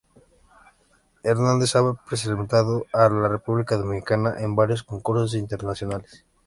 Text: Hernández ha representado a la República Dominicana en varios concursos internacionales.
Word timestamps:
Hernández 1.21 1.75
ha 1.75 1.83
representado 1.83 2.87
a 2.91 3.07
la 3.07 3.27
República 3.27 3.77
Dominicana 3.77 4.33
en 4.39 4.55
varios 4.55 4.81
concursos 4.81 5.35
internacionales. 5.35 6.25